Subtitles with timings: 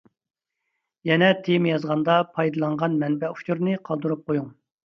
[1.09, 4.53] يەنە تېما يازغاندا پايدىلانغان مەنبە ئۇچۇرىنى قالدۇرۇپ قويۇڭ.